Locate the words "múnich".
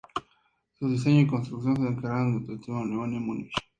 3.19-3.53